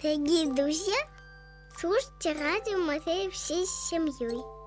[0.00, 0.94] Дорогие друзья,
[1.76, 4.57] слушайте радио Матвея всей семьей.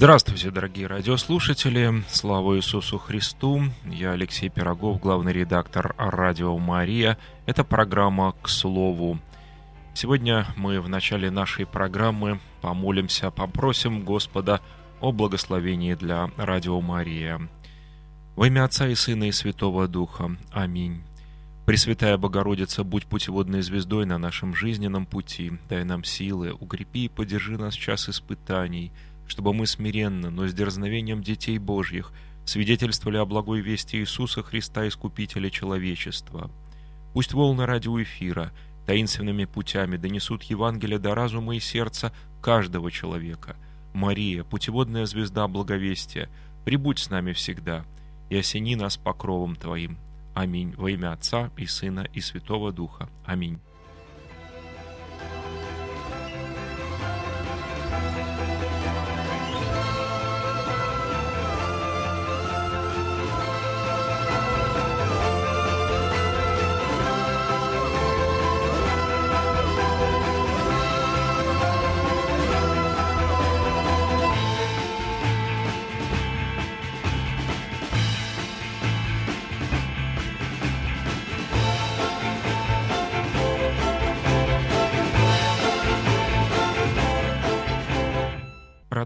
[0.00, 2.02] Здравствуйте, дорогие радиослушатели!
[2.08, 3.64] Слава Иисусу Христу!
[3.84, 7.18] Я Алексей Пирогов, главный редактор «Радио Мария».
[7.44, 9.18] Это программа «К слову».
[9.92, 14.62] Сегодня мы в начале нашей программы помолимся, попросим Господа
[15.02, 17.38] о благословении для «Радио Мария».
[18.36, 20.34] Во имя Отца и Сына и Святого Духа.
[20.50, 21.02] Аминь.
[21.66, 27.58] Пресвятая Богородица, будь путеводной звездой на нашем жизненном пути, дай нам силы, укрепи и поддержи
[27.58, 28.92] нас в час испытаний–
[29.30, 32.12] чтобы мы смиренно, но с дерзновением детей Божьих
[32.44, 36.50] свидетельствовали о благой вести Иисуса Христа, Искупителя человечества.
[37.14, 38.50] Пусть волны радиоэфира
[38.86, 43.54] таинственными путями донесут Евангелие до разума и сердца каждого человека.
[43.92, 46.28] Мария, путеводная звезда благовестия,
[46.64, 47.84] прибудь с нами всегда
[48.30, 49.96] и осени нас покровом Твоим.
[50.34, 50.74] Аминь.
[50.76, 53.08] Во имя Отца и Сына и Святого Духа.
[53.24, 53.60] Аминь.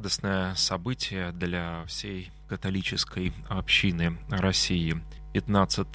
[0.05, 5.01] Радостное событие для всей католической общины России.
[5.33, 5.87] 15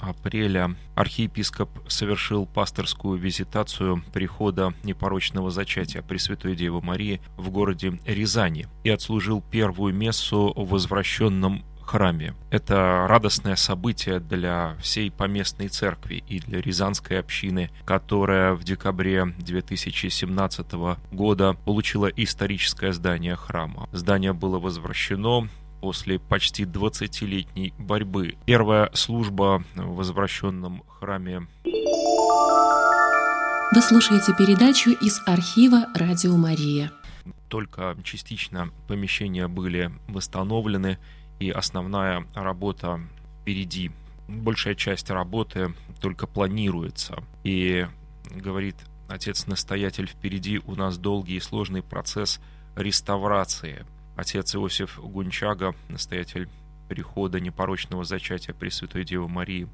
[0.00, 8.88] апреля архиепископ совершил пасторскую визитацию прихода непорочного зачатия Пресвятой Девы Марии в городе Рязани и
[8.90, 12.34] отслужил первую мессу в возвращенном храме.
[12.50, 20.72] Это радостное событие для всей поместной церкви и для Рязанской общины, которая в декабре 2017
[21.12, 23.88] года получила историческое здание храма.
[23.92, 25.48] Здание было возвращено
[25.80, 28.36] после почти 20-летней борьбы.
[28.46, 31.46] Первая служба в возвращенном храме
[33.74, 36.92] вы слушаете передачу из архива «Радио Мария».
[37.48, 40.98] Только частично помещения были восстановлены,
[41.38, 43.00] и основная работа
[43.40, 43.90] впереди.
[44.28, 47.22] Большая часть работы только планируется.
[47.42, 47.86] И
[48.30, 48.76] говорит
[49.08, 52.40] отец-настоятель, впереди у нас долгий и сложный процесс
[52.76, 53.84] реставрации.
[54.16, 56.48] Отец Иосиф Гунчага, настоятель
[56.88, 59.68] прихода непорочного зачатия Пресвятой Девы Марии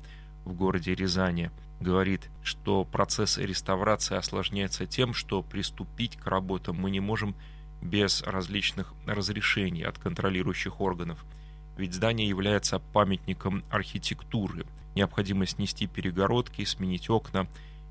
[0.45, 7.01] в городе Рязани, говорит, что процесс реставрации осложняется тем, что приступить к работам мы не
[7.01, 7.37] можем
[7.83, 11.25] без различных разрешений от контролирующих органов–
[11.79, 14.67] ведь здание является памятником архитектуры.
[14.95, 17.47] Необходимо снести перегородки, сменить окна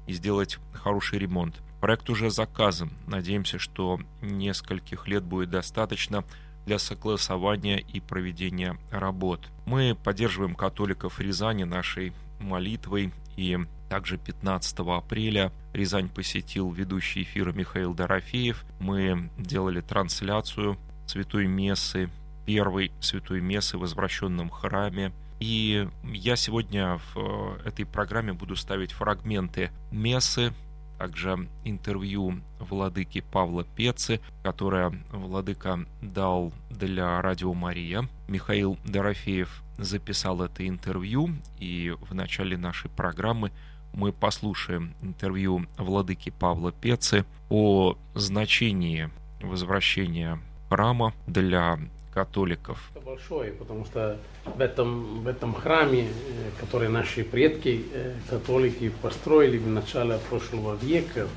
[0.06, 1.56] и сделать хороший ремонт.
[1.80, 2.92] Проект уже заказан.
[3.08, 6.24] Надеемся, что нескольких лет будет достаточно
[6.66, 9.48] для согласования и проведения работ.
[9.66, 13.58] Мы поддерживаем католиков Рязани нашей молитвой и
[13.90, 18.66] также 15 апреля Рязань посетил ведущий эфира Михаил Дорофеев.
[18.80, 22.10] Мы делали трансляцию Святой Мессы
[22.48, 25.12] первой святой мессы в возвращенном храме.
[25.40, 30.54] И я сегодня в э, этой программе буду ставить фрагменты мессы,
[30.98, 38.08] также интервью владыки Павла Пецы, которое владыка дал для Радио Мария.
[38.30, 41.30] Михаил Дорофеев записал это интервью,
[41.60, 43.52] и в начале нашей программы
[43.94, 49.10] мы послушаем интервью владыки Павла Пецы о значении
[49.42, 50.40] возвращения
[50.70, 51.78] храма для
[52.18, 52.80] католиков.
[52.96, 58.92] Это большое, потому что в этом, в этом храме, э, который наши предки, э, католики,
[59.04, 61.28] построили в начале прошлого века,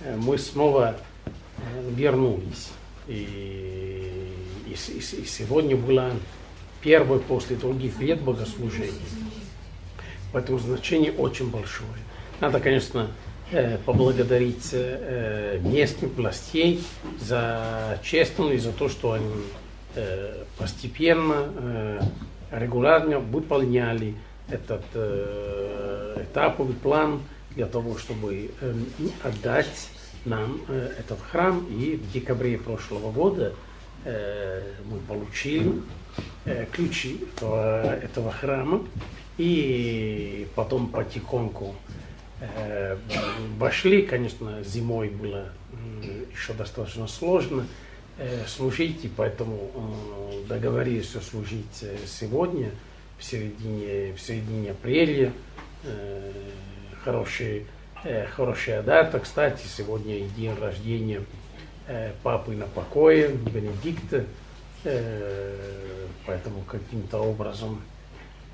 [0.00, 0.96] э, мы снова
[1.90, 2.70] вернулись.
[3.06, 4.32] И,
[4.66, 6.10] и, и сегодня было
[6.80, 9.08] первое после других лет богослужений.
[10.32, 12.00] Поэтому значение очень большое.
[12.40, 13.08] Надо, конечно,
[13.84, 14.72] поблагодарить
[15.60, 16.82] местных властей
[17.20, 19.26] за честность и за то, что они
[20.58, 22.00] постепенно, э,
[22.52, 24.14] регулярно выполняли
[24.48, 27.20] этот э, этаповый план
[27.54, 28.50] для того, чтобы
[29.22, 29.90] отдать
[30.24, 31.66] нам этот храм.
[31.70, 33.54] И в декабре прошлого года
[34.04, 35.82] мы получили
[36.72, 38.86] ключи этого храма.
[39.38, 41.74] И потом потихоньку
[43.58, 45.48] вошли, конечно, зимой было
[46.32, 47.66] еще достаточно сложно
[48.46, 49.70] служить, и поэтому
[50.48, 52.70] договорились служить сегодня,
[53.18, 55.32] в середине, в середине апреля.
[57.04, 57.66] Хороший,
[58.34, 61.22] хорошая дата, кстати, сегодня и день рождения
[62.22, 64.24] папы на покое, Бенедикта,
[66.26, 67.82] поэтому каким-то образом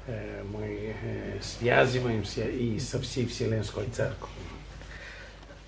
[0.06, 0.94] мы
[1.42, 4.28] связываемся и со всей Вселенской Церковью.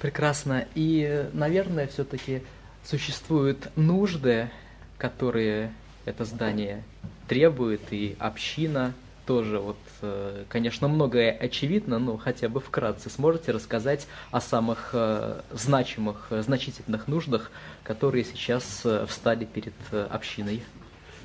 [0.01, 0.67] Прекрасно.
[0.77, 2.43] И, наверное, все-таки
[2.89, 4.51] существуют нужды,
[4.97, 5.73] которые
[6.05, 6.83] это здание
[7.29, 8.95] требует, и община
[9.27, 9.59] тоже.
[9.59, 16.29] Вот, э, конечно, многое очевидно, но хотя бы вкратце сможете рассказать о самых э, значимых,
[16.31, 17.51] значительных нуждах,
[17.85, 19.75] которые сейчас э, встали перед
[20.11, 20.63] общиной?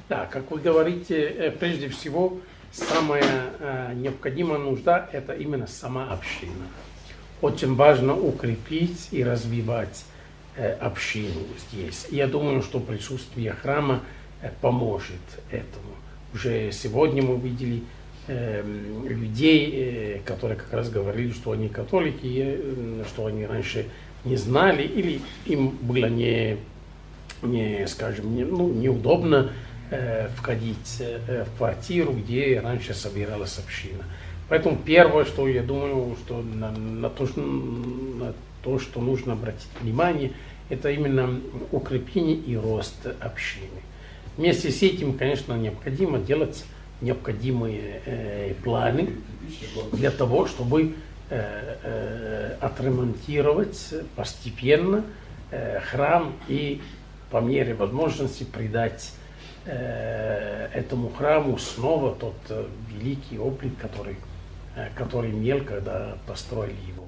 [0.10, 2.42] Да, как вы говорите, прежде всего,
[2.74, 6.68] самая необходимая нужда– это именно сама община.
[7.42, 10.04] Очень важно укрепить и развивать
[10.58, 12.08] общину здесь.
[12.12, 14.02] Я думаю, что присутствие храма
[14.62, 15.94] поможет этому.
[16.34, 17.84] Уже сегодня мы видели
[18.28, 18.64] э,
[19.08, 23.86] людей, э, которые как раз говорили, что они католики, э, что они раньше
[24.26, 26.58] не знали, или им было не,
[27.44, 29.52] не скажем, не, ну, неудобно
[29.92, 34.04] э, входить э, в квартиру, где раньше собиралась община.
[34.50, 38.34] Поэтому первое, что я думаю, что на, на, то, на
[38.64, 40.32] то, что нужно обратить внимание,
[40.70, 41.40] это именно
[41.72, 43.68] укрепление и рост общины.
[44.38, 46.66] Вместе с этим, конечно, необходимо делать
[47.02, 49.10] необходимые э, планы
[49.92, 50.96] для того, чтобы
[51.30, 55.04] э, э, отремонтировать постепенно
[55.52, 56.82] э, храм и
[57.30, 59.12] по мере возможности придать
[59.66, 64.16] э, этому храму снова тот э, великий облик, который,
[64.76, 67.03] э, который имел, когда построили его.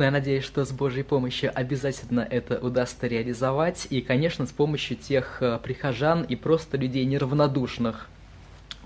[0.00, 3.86] Но я надеюсь, что с Божьей помощью обязательно это удастся реализовать.
[3.90, 8.08] И, конечно, с помощью тех э, прихожан и просто людей неравнодушных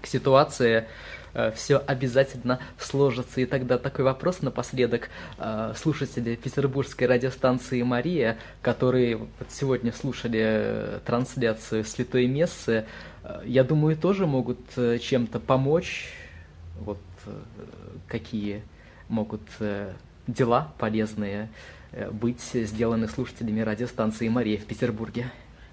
[0.00, 0.88] к ситуации
[1.32, 3.40] э, все обязательно сложится.
[3.40, 5.08] И тогда такой вопрос напоследок.
[5.38, 12.86] Э, слушатели петербургской радиостанции «Мария», которые вот сегодня слушали трансляцию Святой Мессы,
[13.44, 16.12] я думаю, тоже могут чем-то помочь.
[16.80, 16.98] Вот
[18.08, 18.64] какие
[19.08, 19.42] могут
[20.26, 21.48] дела полезные
[21.92, 25.30] э, быть сделаны слушателями радиостанции «Мария» в Петербурге?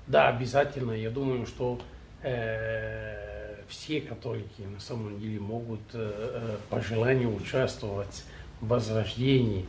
[0.07, 0.92] Да, обязательно.
[0.92, 1.80] Я думаю, что
[2.24, 8.24] э, все католики на самом деле могут э, э по желанию участвовать
[8.59, 9.65] в возрождении,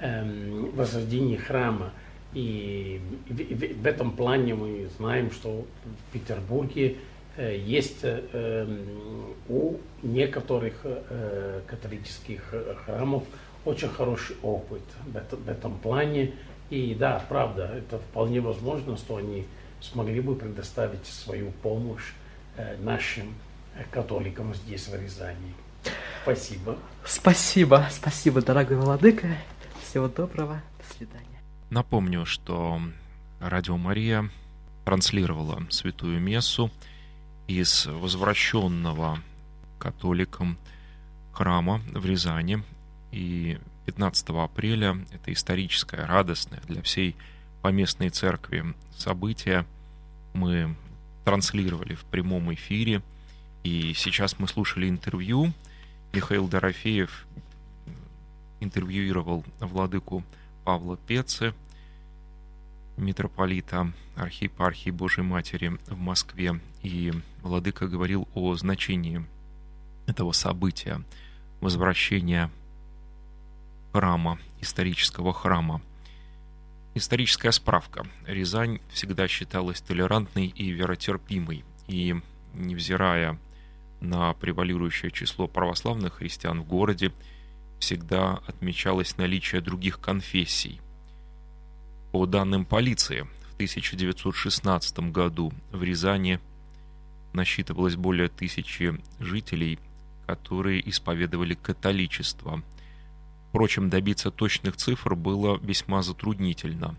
[0.00, 0.24] э,
[0.74, 1.92] возрождении храма.
[2.34, 6.96] И в, в, в этом плане мы знаем, что в Петербурге
[7.36, 8.66] э, есть э,
[9.48, 12.54] у некоторых э, католических
[12.84, 13.24] храмов
[13.66, 16.32] очень хороший опыт в этом, в этом плане.
[16.70, 19.46] И да, правда, это вполне возможно, что они
[19.80, 22.12] смогли бы предоставить свою помощь
[22.56, 23.34] э, нашим
[23.74, 25.54] э, католикам здесь, в Рязани.
[26.22, 26.76] Спасибо.
[27.04, 29.36] Спасибо, спасибо, дорогой Владыка.
[29.82, 31.40] Всего доброго, до свидания.
[31.70, 32.80] Напомню, что
[33.40, 34.30] Радио Мария
[34.84, 36.70] транслировала Святую Мессу
[37.46, 39.18] из возвращенного
[39.78, 40.58] католикам
[41.32, 42.62] храма в Рязани
[43.16, 47.16] и 15 апреля это историческое, радостное для всей
[47.62, 49.64] поместной церкви событие
[50.34, 50.76] мы
[51.24, 53.00] транслировали в прямом эфире.
[53.64, 55.54] И сейчас мы слушали интервью.
[56.12, 57.26] Михаил Дорофеев
[58.60, 60.22] интервьюировал владыку
[60.64, 61.54] Павла Пеце,
[62.98, 66.60] митрополита архиепархии Божьей Матери в Москве.
[66.82, 69.24] И владыка говорил о значении
[70.06, 71.00] этого события,
[71.62, 72.50] возвращения
[73.96, 75.80] храма, исторического храма.
[76.94, 78.06] Историческая справка.
[78.26, 82.14] Рязань всегда считалась толерантной и веротерпимой, и,
[82.52, 83.38] невзирая
[84.02, 87.10] на превалирующее число православных христиан в городе,
[87.78, 90.78] всегда отмечалось наличие других конфессий.
[92.12, 96.38] По данным полиции, в 1916 году в Рязани
[97.32, 99.78] насчитывалось более тысячи жителей,
[100.26, 102.62] которые исповедовали католичество–
[103.56, 106.94] Впрочем, добиться точных цифр было весьма затруднительно.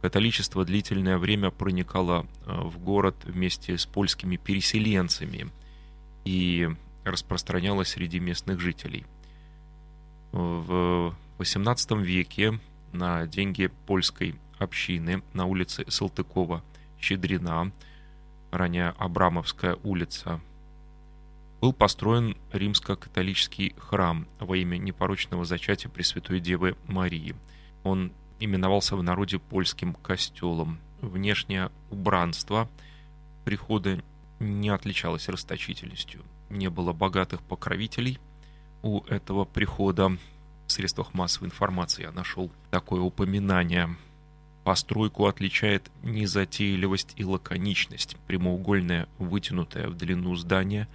[0.00, 5.52] Католичество длительное время проникало э, в город вместе с польскими переселенцами
[6.24, 6.68] и
[7.04, 9.06] распространялось среди местных жителей.
[10.32, 12.58] В XVIII веке
[12.90, 17.70] на деньги польской общины на улице Салтыкова-Щедрина
[18.50, 20.40] ранее Абрамовская улица,
[21.62, 27.36] был построен римско-католический храм во имя непорочного зачатия Пресвятой Девы Марии.
[27.84, 30.80] Он именовался в народе польским костелом.
[31.00, 32.68] Внешнее убранство
[33.44, 34.02] прихода
[34.40, 36.22] не отличалось расточительностью.
[36.50, 38.18] Не было богатых покровителей
[38.82, 40.18] у этого прихода.
[40.66, 43.96] В средствах массовой информации я нашел такое упоминание.
[44.64, 48.16] Постройку отличает незатейливость и лаконичность.
[48.26, 50.88] Прямоугольное, вытянутое в длину здание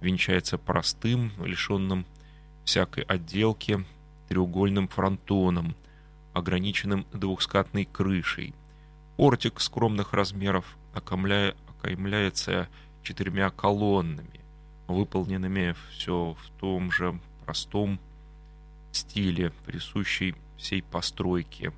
[0.00, 2.06] венчается простым, лишенным
[2.64, 3.84] всякой отделки,
[4.28, 5.74] треугольным фронтоном,
[6.32, 8.54] ограниченным двухскатной крышей.
[9.16, 12.68] Портик скромных размеров окаймляется
[13.02, 14.40] четырьмя колоннами,
[14.86, 17.98] выполненными все в том же простом
[18.92, 21.72] стиле, присущей всей постройке.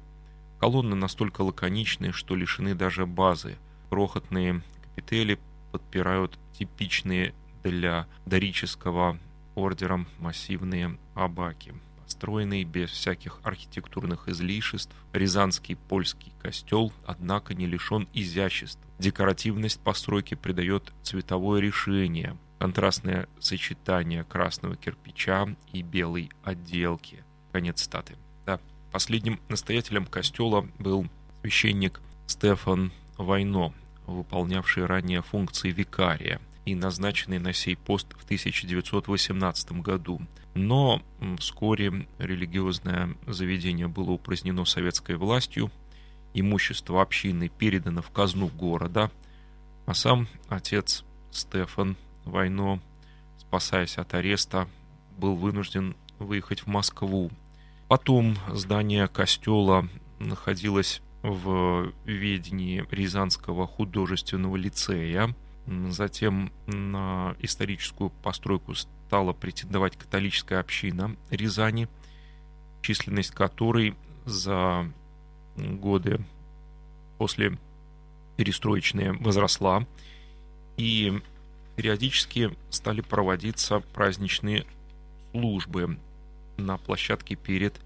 [0.61, 3.57] Колонны настолько лаконичны, что лишены даже базы.
[3.91, 5.39] Крохотные капители
[5.73, 9.19] подпирают типичные для дорического
[9.55, 11.75] ордера массивные абаки.
[12.05, 18.81] Построенный без всяких архитектурных излишеств, Рязанский польский костел, однако, не лишен изяществ.
[18.99, 27.25] Декоративность постройки придает цветовое решение, контрастное сочетание красного кирпича и белой отделки.
[27.51, 28.17] Конец статы.
[28.47, 31.09] Да, последним настоятелем костела был
[31.41, 33.73] священник Стефан Вайно,
[34.07, 40.21] выполнявший ранее функции викария и назначенный на сей пост в 1918 году.
[40.55, 41.03] Но
[41.39, 45.71] вскоре религиозное заведение было упразднено советской властью,
[46.35, 49.11] имущество общины передано в казну города,
[49.87, 52.81] а сам отец Стефан Войно,
[53.39, 54.69] спасаясь от ареста,
[55.19, 57.31] был вынужден выехать в Москву.
[57.89, 59.89] Потом здание костела
[60.19, 65.35] находилось в ведении Рязанского художественного лицея.
[65.67, 71.89] Затем на историческую постройку стала претендовать католическая община Рязани,
[72.83, 74.91] численность которой за
[75.57, 76.25] годы
[77.19, 77.59] после
[78.37, 79.87] перестроечные возросла,
[80.77, 81.21] и
[81.77, 84.67] периодически стали проводиться праздничные
[85.31, 85.99] службы
[86.57, 87.81] на площадке перед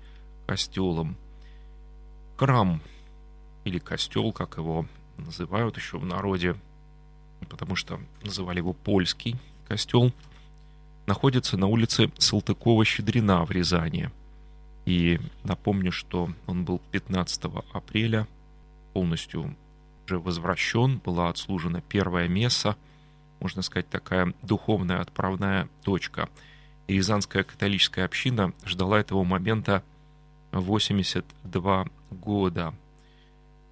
[0.46, 1.16] костелом.
[2.36, 2.80] Храм
[3.64, 4.86] или костел, как его
[5.18, 6.56] называют еще в народе,
[7.48, 9.36] потому что называли его польский
[9.68, 10.12] костел,
[11.06, 14.10] находится на улице Салтыкова-Щедрина в Рязани.
[14.84, 18.26] И напомню, что он был 15 апреля
[18.92, 19.56] полностью
[20.06, 22.76] уже возвращен, была отслужена первая месса,
[23.40, 26.28] можно сказать, такая духовная отправная точка.
[26.86, 29.82] И Рязанская католическая община ждала этого момента
[30.52, 32.74] 82 года.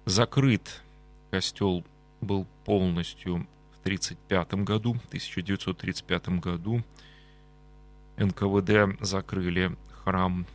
[0.05, 0.83] Закрыт
[1.31, 1.83] костел
[2.21, 3.47] был полностью
[3.85, 6.83] 1935 году, 1935 году
[8.17, 10.47] НКВД закрыли храм,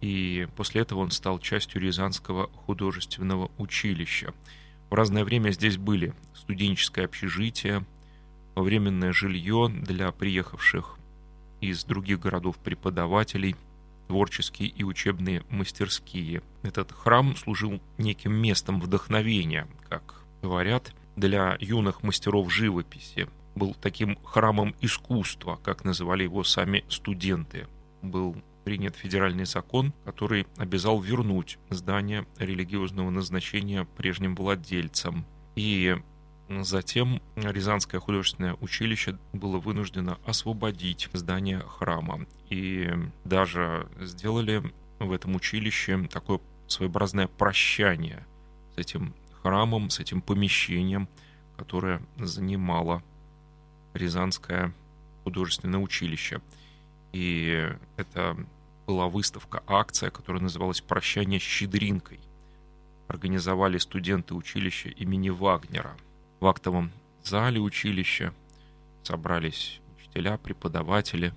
[0.00, 4.32] и после этого он стал частью Рязанского художественного училища.
[4.88, 7.84] В разное время здесь были студенческое общежитие,
[8.54, 10.96] временное жилье для приехавших
[11.60, 13.56] из других городов преподавателей,
[14.06, 16.42] творческие и учебные мастерские.
[16.62, 23.28] Этот храм служил неким местом вдохновения, как говорят, для юных мастеров живописи.
[23.54, 27.66] Был таким храмом искусства, как называли его сами студенты.
[28.02, 35.24] Был принят федеральный закон, который обязал вернуть здание религиозного назначения прежним владельцам.
[35.54, 35.96] И
[36.48, 42.26] затем Рязанское художественное училище было вынуждено освободить здание храма.
[42.50, 42.90] И
[43.24, 44.62] даже сделали
[44.98, 48.26] в этом училище такое своеобразное прощание
[48.74, 49.14] с этим
[49.46, 51.08] храмом, с этим помещением,
[51.56, 53.00] которое занимало
[53.94, 54.74] Рязанское
[55.22, 56.40] художественное училище.
[57.12, 58.36] И это
[58.88, 62.18] была выставка, акция, которая называлась «Прощание с щедринкой».
[63.06, 65.96] Организовали студенты училища имени Вагнера.
[66.40, 66.90] В актовом
[67.22, 68.34] зале училища
[69.04, 71.32] собрались учителя, преподаватели,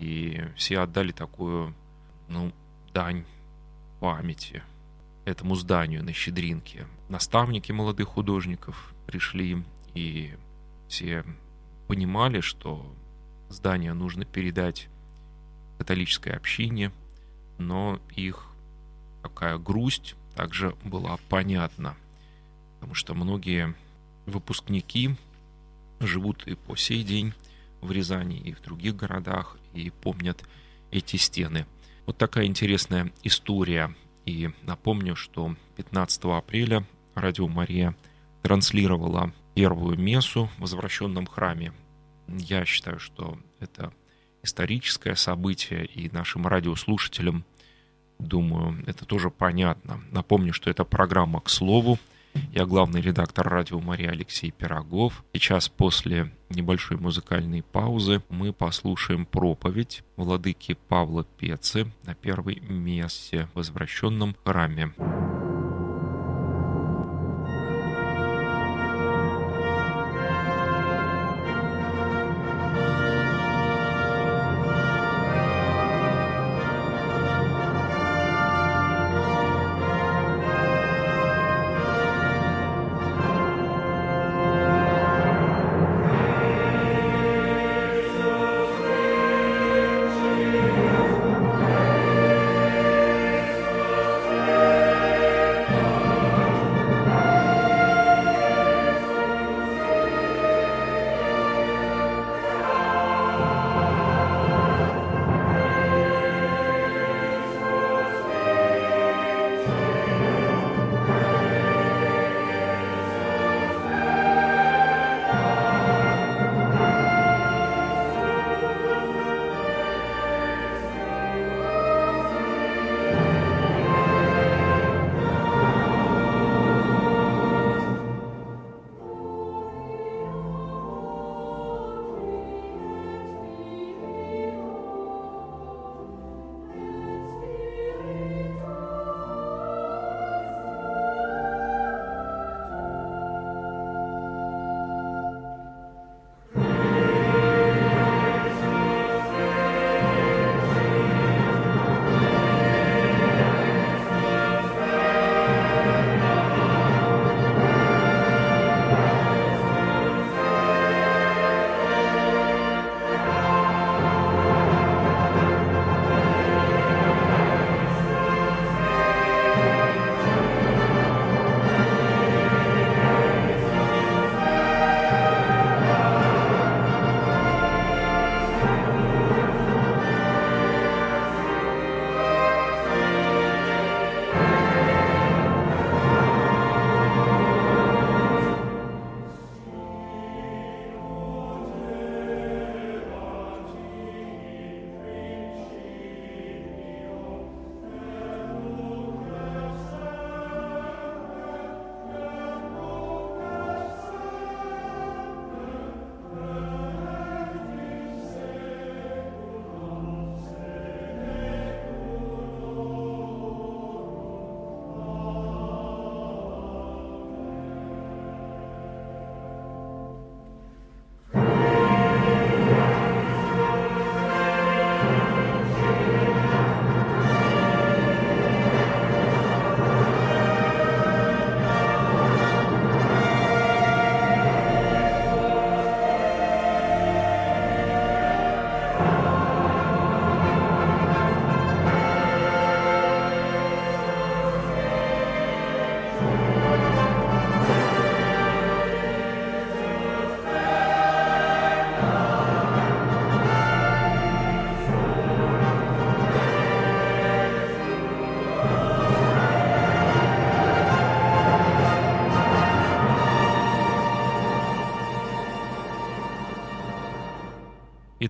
[0.00, 1.72] и все отдали такую,
[2.26, 2.52] ну,
[2.92, 3.24] дань
[4.00, 4.60] памяти
[5.24, 6.88] этому зданию на Щедринке.
[7.08, 9.62] Наставники молодых художников пришли,
[9.94, 10.34] и
[10.88, 11.24] все
[11.86, 12.94] понимали, что
[13.48, 14.88] здание нужно передать
[15.78, 16.92] католической общине,
[17.56, 18.46] но их
[19.22, 21.96] такая грусть также была понятна,
[22.74, 23.74] потому что многие
[24.26, 25.16] выпускники
[26.00, 27.32] живут и по сей день
[27.80, 30.44] в Рязани и в других городах и помнят
[30.90, 31.66] эти стены.
[32.06, 33.94] Вот такая интересная история
[34.26, 36.84] и напомню, что 15 апреля
[37.20, 37.94] Радио Мария
[38.42, 41.72] транслировала первую мессу в возвращенном храме.
[42.28, 43.92] Я считаю, что это
[44.42, 47.44] историческое событие, и нашим радиослушателям,
[48.18, 50.00] думаю, это тоже понятно.
[50.10, 51.98] Напомню, что это программа «К слову»,
[52.52, 55.24] я главный редактор радио Мария Алексей Пирогов.
[55.32, 63.56] Сейчас после небольшой музыкальной паузы мы послушаем проповедь владыки Павла Пецы на первой мессе в
[63.56, 64.92] возвращенном храме.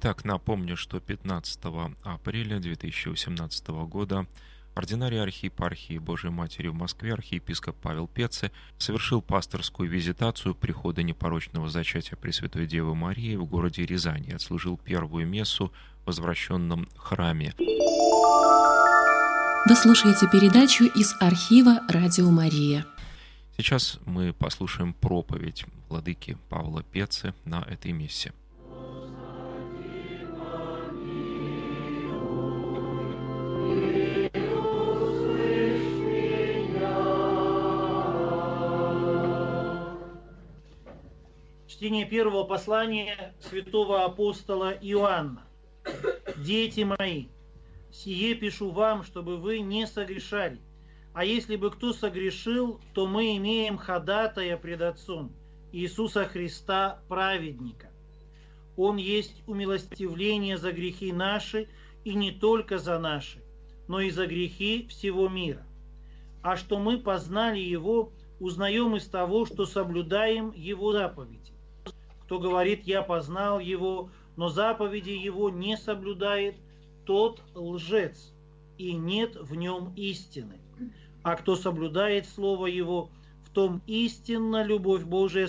[0.01, 1.59] Итак, напомню, что 15
[2.05, 4.29] апреля 2018 года
[4.77, 12.17] ординарий архиепархии Божией Матери в Москве архиепископ Павел Пеце совершил пасторскую визитацию прихода непорочного зачатия
[12.17, 15.73] Пресвятой Девы Марии в городе Рязани и отслужил первую мессу
[16.05, 17.53] в возвращенном храме.
[17.59, 17.65] Вы
[19.75, 22.87] слушаете передачу из архива «Радио Мария».
[23.57, 28.33] Сейчас мы послушаем проповедь владыки Павла Пецы на этой мессе.
[41.79, 45.47] Чтение первого послания святого апостола Иоанна.
[46.37, 47.27] Дети мои,
[47.93, 50.61] сие пишу вам, чтобы вы не согрешали.
[51.15, 55.31] А если бы кто согрешил, то мы имеем ходатая пред Отцом,
[55.71, 57.93] Иисуса Христа, праведника.
[58.77, 61.69] Он есть умилостивление за грехи наши,
[62.03, 63.41] и не только за наши,
[63.87, 65.65] но и за грехи всего мира.
[66.43, 71.53] А что мы познали Его, узнаем из того, что соблюдаем Его заповеди.
[72.29, 76.57] Кто говорит, я познал Его, но заповеди Его не соблюдает,
[77.07, 78.35] тот лжец,
[78.77, 80.61] и нет в нем истины.
[81.23, 83.09] А кто соблюдает Слово Его,
[83.47, 85.49] в том истинно любовь Божия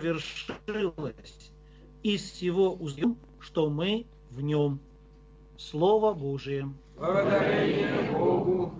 [0.00, 1.52] совершилась.
[2.02, 4.80] Из всего узнаем, что мы в нем.
[5.58, 6.72] Слово Божие.
[6.96, 8.72] Благодарение Богу.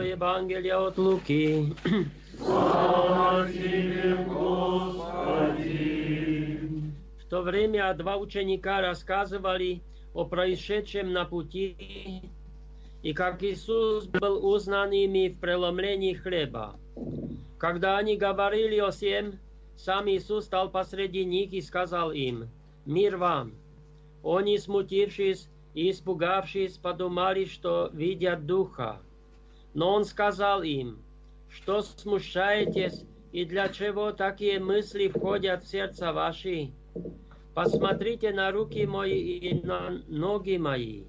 [0.00, 1.74] Евангелия от Луки.
[2.38, 5.40] Слава тебе, Господи!
[7.20, 9.82] В то время два ученика рассказывали
[10.14, 12.22] о происшедшем на пути
[13.02, 16.76] и как Иисус был узнан ими в преломлении хлеба.
[17.58, 19.38] Когда они говорили о сем,
[19.76, 22.48] сам Иисус стал посреди них и сказал им,
[22.84, 23.52] «Мир вам!»
[24.26, 29.00] Они, смутившись и испугавшись, подумали, что видят Духа.
[29.72, 30.98] Но он сказал им,
[31.48, 36.72] что смущаетесь и для чего такие мысли входят в сердце ваши?
[37.54, 41.04] Посмотрите на руки мои и на ноги мои.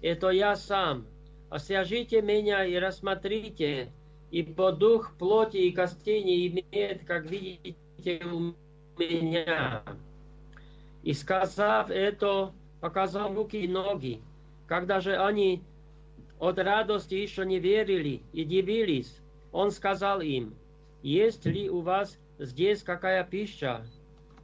[0.00, 1.06] Это я сам.
[1.48, 3.90] Освяжите меня и рассмотрите,
[4.30, 8.54] и по дух плоти и костей не имеет, как видите у
[8.96, 9.82] меня.
[11.02, 14.20] И сказав это, показал руки и ноги.
[14.66, 15.62] Когда же они
[16.40, 19.20] от радости еще не верили и дивились.
[19.52, 20.54] Он сказал им,
[21.02, 23.84] есть ли у вас здесь какая пища?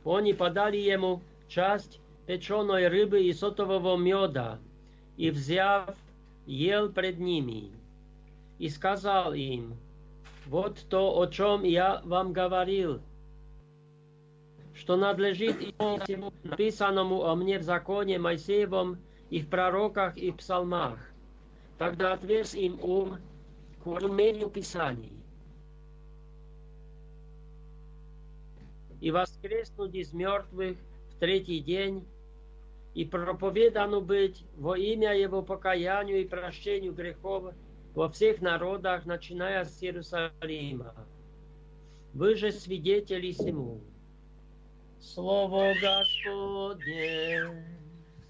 [0.05, 4.59] Они подали ему часть печеной рыбы и сотового меда,
[5.17, 5.97] и, взяв,
[6.45, 7.71] ел пред ними.
[8.59, 9.77] И сказал им,
[10.47, 13.01] вот то, о чем я вам говорил,
[14.77, 18.99] что надлежит всему написанному о мне в законе Моисеевом
[19.31, 20.99] и в пророках и псалмах
[21.79, 23.19] Тогда отверз им ум
[23.83, 25.13] к умению Писаний.
[29.01, 30.79] И воскреснуть из мертвых
[31.11, 32.07] в третий день,
[32.95, 37.53] и проповедану быть во имя Его покаянию и прощению грехов
[37.95, 40.95] во всех народах, начиная с Иерусалима.
[42.15, 43.83] Вы же свидетели всему.
[45.01, 47.43] Слово Господне.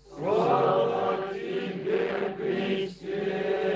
[0.08, 3.66] Слава Тебе, Христе!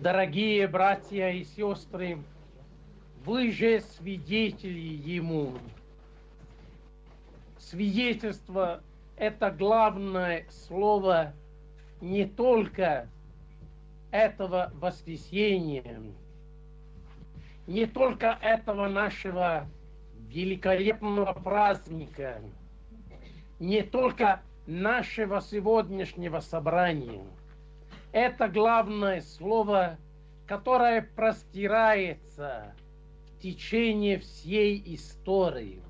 [0.00, 2.18] Дорогие братья и сестры,
[3.24, 5.58] вы же свидетели Ему.
[7.58, 8.82] Свидетельство–
[9.16, 11.34] это главное слово
[12.00, 13.10] не только
[14.10, 16.02] этого воскресения,
[17.66, 19.66] не только этого нашего
[20.28, 22.40] великолепного праздника,
[23.58, 27.24] не только нашего сегодняшнего собрания.
[28.12, 29.98] Это главное слово,
[30.46, 32.74] которое простирается
[33.26, 35.82] в течение всей истории.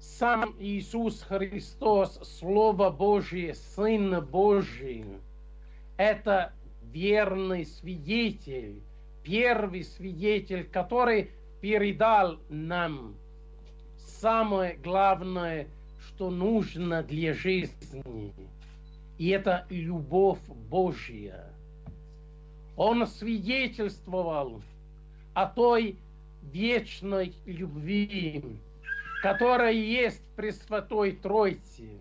[0.00, 5.04] Сам Иисус Христос, Слово Божие, Сын Божий,
[5.98, 6.54] это
[6.90, 8.82] верный свидетель
[9.28, 11.30] первый свидетель, который
[11.60, 13.14] передал нам
[13.98, 18.32] самое главное, что нужно для жизни.
[19.18, 21.52] И это любовь Божья.
[22.76, 24.62] Он свидетельствовал
[25.34, 25.98] о той
[26.42, 28.42] вечной любви,
[29.22, 31.98] которая есть в Пресвятой Тройце.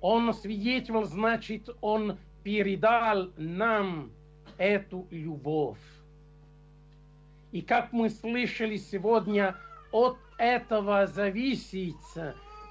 [0.00, 4.12] Он свидетельствовал, значит, он передал нам
[4.56, 5.78] эту любовь.
[7.50, 9.56] И как мы слышали сегодня,
[9.92, 11.96] от этого зависит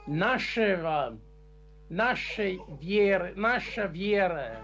[0.05, 1.17] нашего
[1.89, 4.57] нашей веры, наша вера.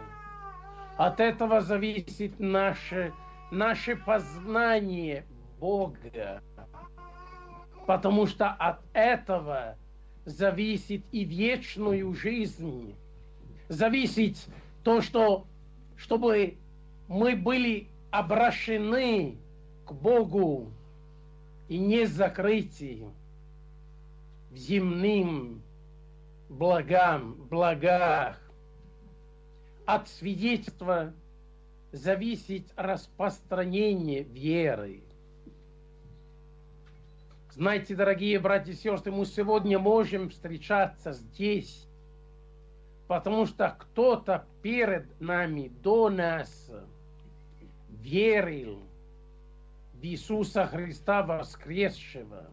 [0.98, 3.14] От этого зависит наше,
[3.52, 5.26] наше познание
[5.60, 6.42] Бога.
[7.88, 9.78] Потому что от этого
[10.26, 12.96] зависит и вечную жизнь.
[13.70, 14.38] Зависит
[14.84, 15.46] то, что
[15.98, 16.58] чтобы
[17.08, 19.38] мы были обращены
[19.86, 20.72] к Богу
[21.68, 23.06] и не закрыты
[24.52, 25.62] в земным
[26.50, 28.40] благам, благах.
[29.86, 31.14] От свидетельства
[31.92, 35.02] зависит распространение веры.
[37.56, 41.88] Знаете, дорогие братья и сестры, мы сегодня можем встречаться здесь,
[43.08, 46.72] потому что кто-то перед нами, до нас,
[47.90, 48.82] верил
[49.94, 52.50] в Иисуса Христа воскресшего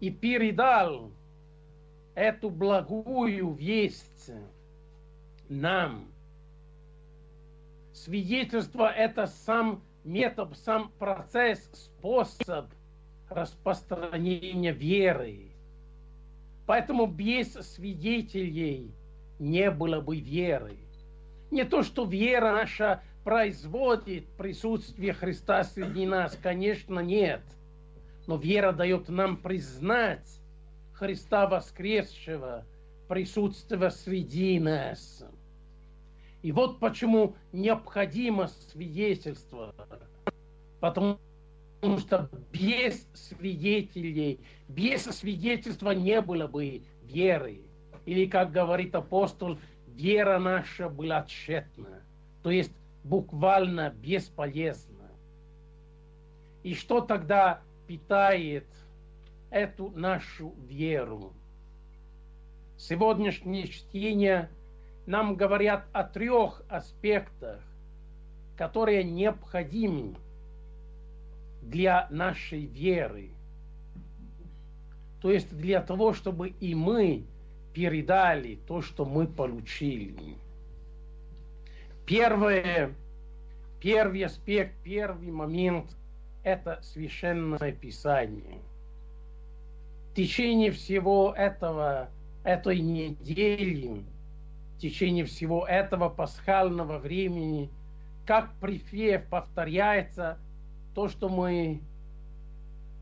[0.00, 1.10] и передал
[2.14, 4.30] эту благую весть
[5.48, 6.12] нам.
[7.94, 12.66] Свидетельство– это сам метод, сам процесс, способ
[13.34, 15.52] распространения веры.
[16.66, 18.94] Поэтому без свидетелей
[19.38, 20.76] не было бы веры.
[21.50, 27.42] Не то, что вера наша производит присутствие Христа среди нас, конечно, нет.
[28.26, 30.40] Но вера дает нам признать
[30.92, 32.64] Христа воскресшего,
[33.08, 35.24] присутствие среди нас.
[36.42, 39.74] И вот почему необходимо свидетельство.
[40.80, 41.18] Потому
[41.98, 47.60] что без свидетелей, без свидетельства не было бы веры.
[48.06, 52.02] Или, как говорит апостол, вера наша была тщетна.
[52.42, 52.72] То есть
[53.04, 55.10] буквально бесполезна.
[56.62, 58.66] И что тогда питает
[59.50, 61.32] эту нашу веру.
[62.76, 64.50] Сегодняшние чтения
[65.06, 67.60] нам говорят о трех аспектах,
[68.56, 70.14] которые необходимы
[71.62, 73.30] для нашей веры.
[75.20, 77.24] То есть для того, чтобы и мы
[77.72, 80.36] передали то, что мы получили.
[82.06, 82.92] Первое,
[83.80, 85.96] первый аспект, первый момент–
[86.44, 88.58] это священное писание–
[90.12, 92.10] в течение всего этого,
[92.44, 94.04] этой недели,
[94.76, 97.70] в течение всего этого пасхального времени,
[98.26, 100.38] как припев повторяется
[100.94, 101.80] то, что мы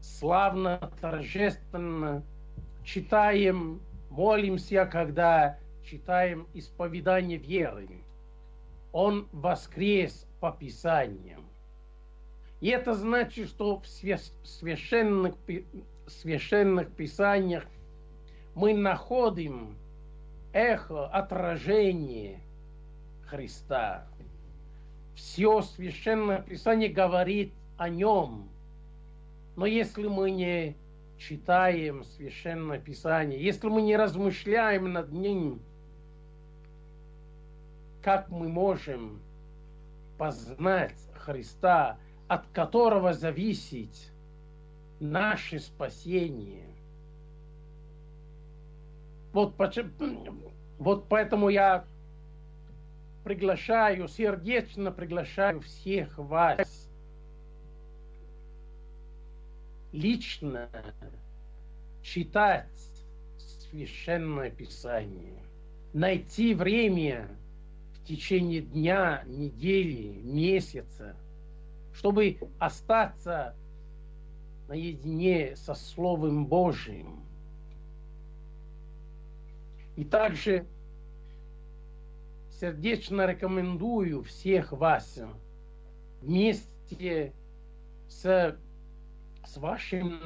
[0.01, 2.23] славно, торжественно
[2.85, 7.89] читаем, молимся, когда читаем исповедание веры.
[8.93, 11.45] Он воскрес по Писаниям.
[12.61, 15.35] И это значит, что в священных
[16.11, 17.65] священных писаниях
[18.55, 19.77] мы находим
[20.53, 22.41] эхо, отражение
[23.27, 24.07] Христа.
[25.15, 28.47] Все священное писание говорит о нем.
[29.57, 30.77] Но если мы не
[31.17, 35.63] читаем священное писание, если мы не размышляем над ним,
[38.03, 39.23] как мы можем
[40.19, 41.97] познать Христа,
[42.29, 44.13] от которого зависит
[45.01, 46.69] наше спасение.
[49.33, 49.55] Вот,
[50.79, 51.87] вот поэтому я
[53.25, 56.90] приглашаю, сердечно приглашаю всех вас
[59.93, 60.69] лично
[62.03, 62.67] читать
[63.39, 65.43] Священное Писание,
[65.93, 67.29] найти время
[67.95, 71.17] в течение дня, недели, месяца,
[71.93, 73.55] чтобы остаться
[74.69, 77.25] наедине со Словом Божьим.
[79.97, 80.65] И также
[82.61, 85.21] сердечно рекомендую всех вас
[86.23, 87.33] вместе
[88.09, 88.57] с,
[89.45, 90.21] с вашим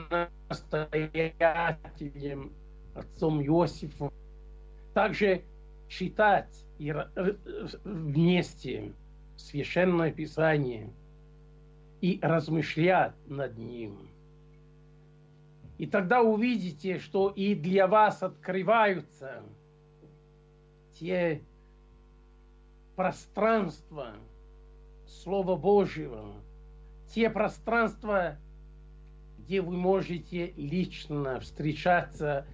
[0.48, 2.52] настоятелем,
[2.94, 4.12] отцом Иосифом,
[4.92, 5.42] также
[5.88, 6.94] читать и
[7.84, 8.92] вместе
[9.36, 10.92] Священное Писание
[12.00, 14.08] и размышлять над ним–
[15.78, 19.42] и тогда увидите, что и для вас открываются
[20.92, 21.42] те
[22.94, 24.14] пространства
[25.06, 26.32] Слова Божьего,
[27.12, 28.38] те пространства,
[29.44, 32.46] где вы можете лично встречаться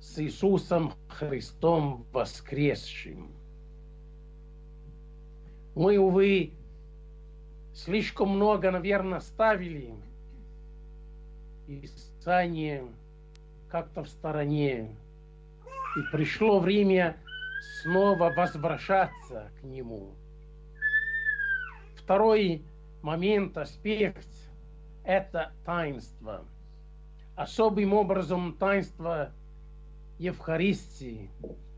[0.00, 3.30] с Иисусом Христом воскресшим.
[5.74, 6.52] Мы, увы,
[7.74, 9.94] слишком много, наверное, ставили
[11.66, 12.86] Писание
[13.68, 14.96] как-то в стороне.
[15.96, 17.16] И пришло время
[17.82, 20.12] снова возвращаться к Нему.
[21.96, 22.62] Второй
[23.02, 24.26] момент, аспект–
[25.08, 26.44] это таинство.
[27.34, 29.32] Особым образом таинство
[30.18, 31.30] Евхаристии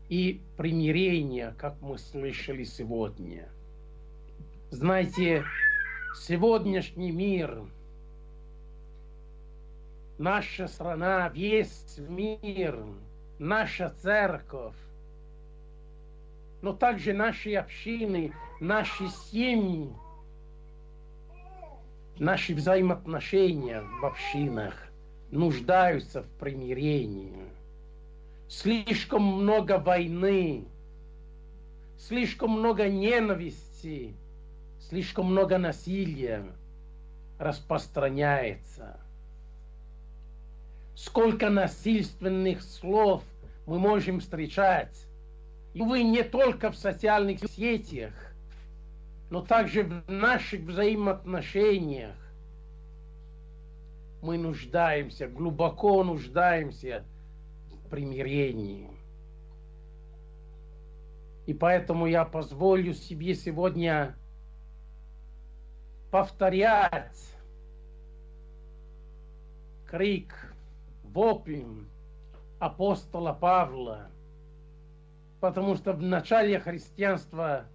[0.09, 3.47] и примирения, как мы слышали сегодня.
[4.69, 5.45] Знаете,
[6.13, 7.63] сегодняшний мир,
[10.17, 12.83] наша страна, весь мир,
[13.39, 14.75] наша церковь,
[16.61, 19.89] но также наши общины, наши семьи,
[22.21, 24.75] наши взаимоотношения в общинах
[25.31, 27.33] нуждаются в примирении.
[28.47, 30.65] Слишком много войны,
[31.97, 34.13] слишком много ненависти,
[34.79, 36.45] слишком много насилия
[37.39, 38.99] распространяется.
[40.93, 43.23] Сколько насильственных слов
[43.65, 45.07] мы можем встречать.
[45.73, 48.13] И вы не только в социальных сетях,
[49.31, 52.17] но также в наших взаимоотношениях.
[54.21, 57.05] Мы нуждаемся, глубоко нуждаемся
[57.71, 58.91] в примирении.
[61.47, 64.17] И поэтому я позволю себе сегодня
[66.11, 67.17] повторять
[69.85, 70.53] крик,
[71.03, 71.63] вопль
[72.59, 74.11] апостола Павла,
[75.39, 77.70] потому что в начале христианства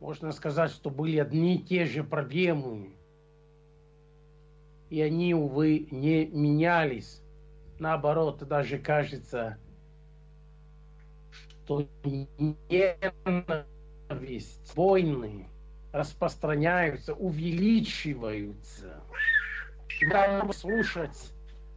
[0.00, 2.94] можно сказать, что были одни и те же проблемы,
[4.90, 7.22] и они, увы, не менялись.
[7.78, 9.58] Наоборот, даже кажется,
[11.30, 11.88] что
[12.68, 13.66] ненависть,
[14.76, 15.48] войны–
[15.96, 19.00] распространяются, увеличиваются.
[20.00, 21.32] Когда слушать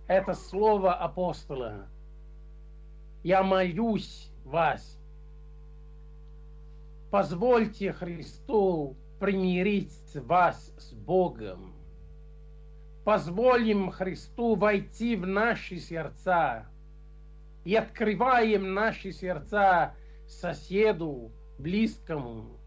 [0.08, 1.88] это слово апостола,
[3.24, 4.99] я молюсь вас,
[7.12, 11.74] позвольте Христу примирить вас с Богом.
[13.04, 16.68] Позволим Христу войти в наши сердца
[17.64, 19.96] и открываем наши сердца
[20.28, 22.60] соседу, близкому,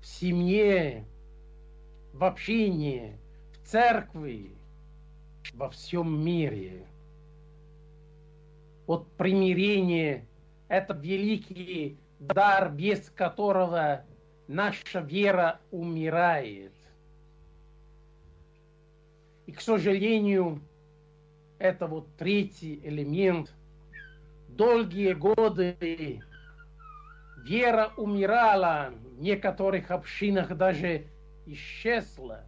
[0.00, 1.06] в семье,
[2.12, 3.18] в общине,
[3.52, 4.56] в церкви,
[5.52, 6.86] во всем мире.
[8.86, 10.26] Вот примирение–
[10.68, 14.04] это великий дар, без которого
[14.48, 16.72] наша вера умирает.
[19.46, 20.62] И, к сожалению,
[21.58, 23.54] это вот третий элемент.
[24.48, 26.20] Долгие годы
[27.44, 31.06] вера умирала, в некоторых общинах даже
[31.46, 32.44] исчезла.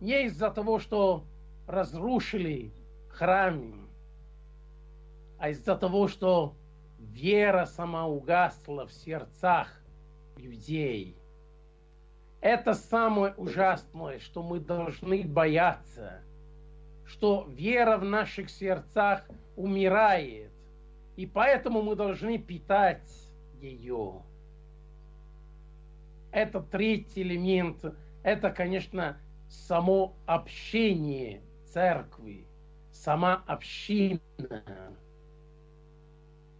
[0.00, 1.24] Не из-за того, что
[1.66, 2.72] разрушили
[3.08, 3.88] храм,
[5.38, 6.56] а из-за того, что
[7.12, 9.68] вера сама угасла в сердцах
[10.36, 11.16] людей.
[12.40, 16.20] Это самое ужасное, что мы должны бояться,
[17.06, 20.52] что вера в наших сердцах умирает,
[21.16, 23.10] и поэтому мы должны питать
[23.60, 24.22] ее.
[26.32, 27.84] Это третий элемент,
[28.22, 29.16] это, конечно,
[29.48, 32.46] само общение церкви,
[32.92, 34.20] сама община.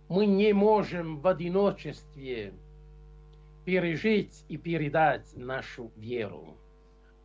[0.09, 2.53] Мы не можем в одиночестве
[3.65, 6.57] пережить и передать нашу веру.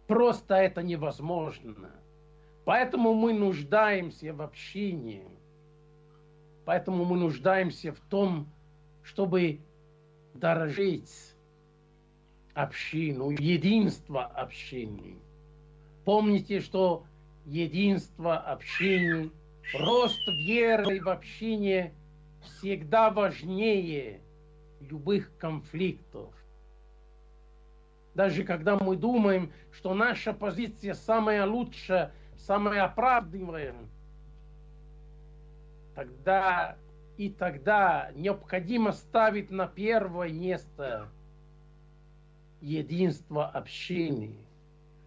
[0.08, 1.92] Просто это невозможно.
[2.66, 5.24] Поэтому мы нуждаемся в общине.
[6.66, 8.48] Поэтому мы нуждаемся в том,
[9.04, 9.60] чтобы
[10.34, 11.36] дорожить
[12.54, 15.18] общину, единство общины.
[16.06, 17.06] Помните, что
[17.46, 19.32] единство общины,
[19.74, 21.94] рост веры в общине
[22.42, 24.22] всегда важнее
[24.80, 26.34] любых конфликтов.
[28.16, 33.88] Даже когда мы думаем, что наша позиция самая лучшая, самая оправдываемая,
[35.96, 36.78] тогда
[37.18, 41.10] и тогда необходимо ставить на первое место
[42.62, 44.36] единство общины.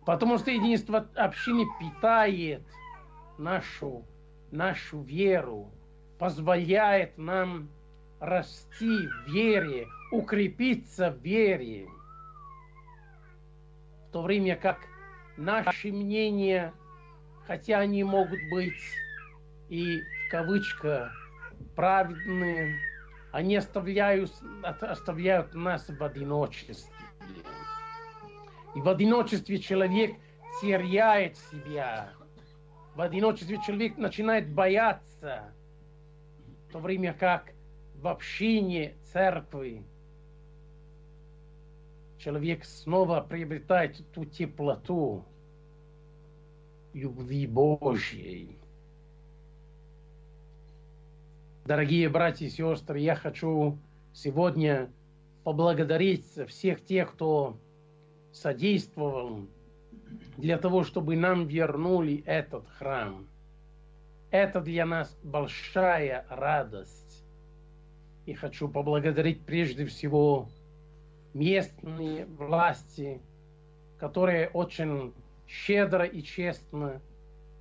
[0.04, 2.62] Потому что единство общины питает
[3.38, 4.04] нашу,
[4.50, 5.70] нашу веру,
[6.22, 7.68] позволяет нам
[8.20, 11.88] расти в вере, укрепиться в вере.
[14.06, 14.78] В то время как
[15.36, 16.72] наши мнения,
[17.48, 18.80] хотя они могут быть
[19.68, 21.12] и в кавычках
[21.74, 22.78] праведные,
[23.32, 24.30] они оставляют,
[24.62, 26.76] оставляют нас в одиночестве.
[28.76, 30.14] И в одиночестве человек
[30.60, 32.12] теряет себя.
[32.94, 35.52] В одиночестве человек начинает бояться,
[36.72, 37.52] в то время как
[37.96, 39.84] в общине церкви
[42.16, 45.22] человек снова приобретает ту теплоту
[46.94, 48.58] любви Божьей.
[51.66, 53.78] Дорогие братья и сестры, я хочу
[54.14, 54.90] сегодня
[55.44, 57.60] поблагодарить всех тех, кто
[58.32, 59.46] содействовал
[60.38, 63.28] для того, чтобы нам вернули этот храм.
[64.32, 67.22] Это для нас большая радость.
[68.24, 70.48] И хочу поблагодарить прежде всего
[71.34, 73.20] местные власти,
[73.98, 75.12] которые очень
[75.46, 77.02] щедро и честно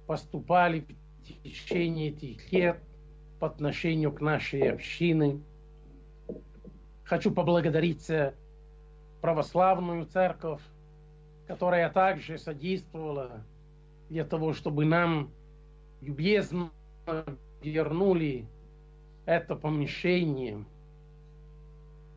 [0.08, 2.80] поступали в течение этих лет
[3.42, 5.42] по отношению к нашей общине.
[7.04, 8.10] Хочу поблагодарить
[9.20, 10.62] православную церковь,
[11.48, 13.44] которая также содействовала
[14.08, 15.32] для того, чтобы нам
[16.02, 16.72] любезно
[17.62, 18.48] вернули
[19.26, 20.66] это помещение.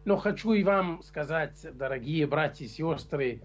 [0.05, 3.43] Но хочу и вам сказать, дорогие братья и сестры,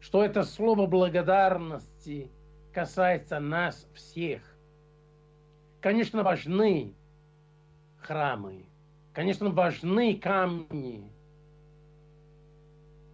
[0.00, 2.30] что это слово благодарности
[2.72, 4.42] касается нас всех.
[5.80, 6.94] Конечно, важны
[7.98, 8.66] храмы,
[9.12, 11.10] конечно, важны камни.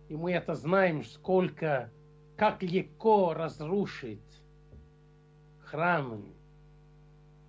[0.09, 1.91] И мы это знаем, сколько,
[2.37, 4.43] как легко разрушить
[5.61, 6.38] храмы.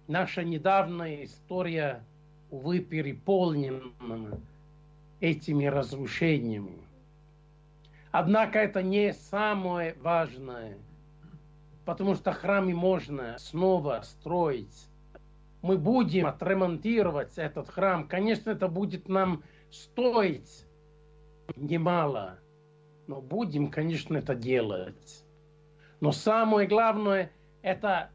[0.09, 2.03] Наша недавняя история,
[2.49, 4.41] увы, переполнена
[5.19, 6.81] этими разрушениями.
[8.09, 10.79] Однако это не самое важное,
[11.85, 14.87] потому что храмы можно снова строить.
[15.61, 18.07] Мы будем отремонтировать этот храм.
[18.07, 20.65] Конечно, это будет нам стоить
[21.55, 22.39] немало,
[23.05, 25.23] но будем, конечно, это делать.
[26.01, 27.31] Но самое главное–
[27.61, 28.09] это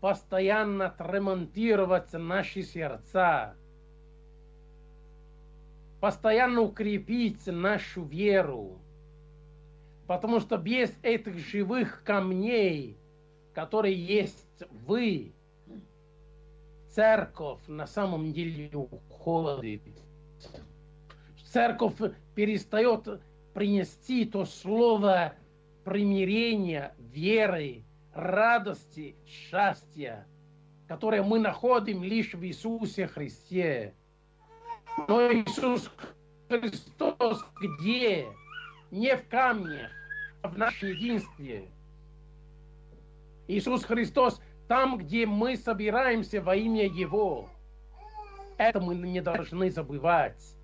[0.00, 3.56] постоянно отремонтировать наши сердца,
[6.00, 8.80] постоянно укрепить нашу веру.
[10.06, 12.96] Потому что без этих живых камней,
[13.52, 15.34] которые есть вы,
[16.88, 19.82] церковь на самом деле уходит.
[21.44, 21.94] Церковь
[22.34, 23.20] перестает
[23.52, 25.34] принести то слово
[25.84, 27.84] примирения, веры,
[28.18, 30.26] радости, счастья,
[30.86, 33.94] которое мы находим лишь в Иисусе Христе.
[35.06, 35.90] Но Иисус
[36.48, 38.26] Христос где?
[38.90, 39.90] Не в камнях,
[40.42, 41.68] а в нашем единстве.
[43.46, 47.48] Иисус Христос там, где мы собираемся во имя Его.
[48.56, 50.56] Это мы не должны забывать.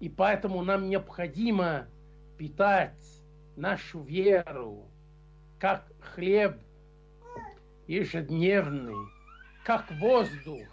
[0.00, 1.88] И поэтому нам необходимо
[2.38, 2.96] питать
[3.56, 4.86] нашу веру,
[5.58, 6.56] как хлеб
[7.86, 9.08] ежедневный,
[9.64, 10.66] как воздух,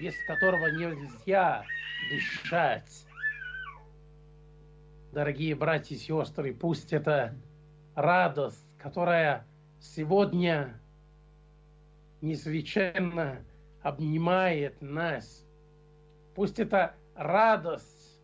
[0.00, 1.64] без которого нельзя
[2.10, 3.06] дышать.
[5.12, 7.34] Дорогие братья и сестры, пусть это
[7.94, 9.46] радость, которая
[9.80, 10.80] сегодня
[12.20, 13.44] незвычайно
[13.82, 15.44] обнимает нас.
[16.34, 18.20] Пусть это радость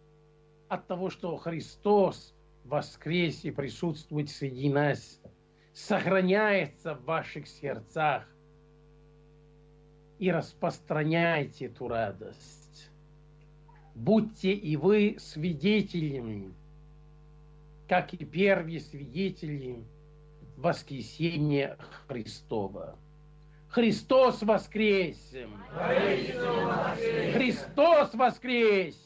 [0.68, 2.34] от того, что Христос
[2.64, 5.20] воскрес и присутствует среди нас,
[5.74, 8.22] сохраняется в ваших сердцах
[10.18, 12.90] и распространяйте эту радость.
[13.94, 16.54] Будьте и вы свидетелями,
[17.88, 19.84] как и первые свидетели
[20.56, 22.96] воскресения Христова.
[23.68, 25.18] Христос воскрес!
[27.34, 28.96] Христос воскрес!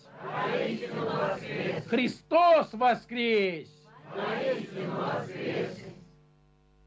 [1.87, 3.69] Христос воскрес!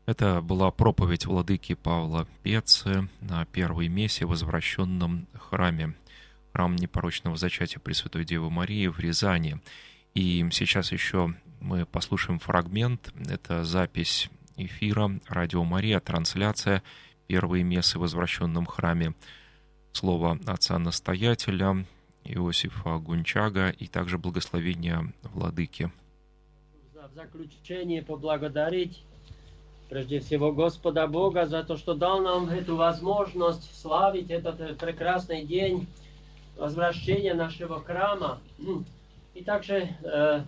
[0.08, 5.96] Это была проповедь владыки Павла Пецы на первой мессе в возвращенном храме,
[6.54, 9.62] храм непорочного зачатия Пресвятой Девы Марии в Рязани.
[10.16, 13.14] И сейчас еще мы послушаем фрагмент.
[13.30, 16.82] Это запись эфира «Радио Мария», трансляция
[17.28, 19.14] первой мессы в возвращенном храме.
[19.92, 21.86] Слово отца-настоятеля
[22.24, 25.92] Иосифа Гунчага и также благословение владыки.
[26.94, 29.04] В заключение поблагодарить
[29.92, 35.86] прежде всего Господа Бога за то, что дал нам эту возможность славить этот прекрасный день
[36.56, 38.40] возвращения нашего храма.
[39.34, 40.44] И также э,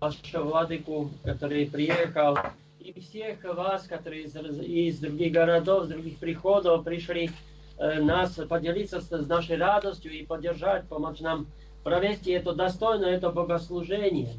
[0.00, 2.36] вашего владыку, который приехал,
[2.80, 7.30] и всех вас, которые из, из других городов, из других приходов пришли
[7.78, 11.46] э, нас поделиться с, с нашей радостью и поддержать, помочь нам
[11.84, 14.34] провести это достойно, это богослужение.